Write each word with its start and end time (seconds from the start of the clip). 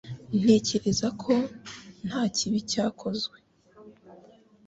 Ntekereza 0.39 1.07
ko 1.21 1.33
nta 2.07 2.21
kibi 2.35 2.59
cyakozwe 2.71 3.37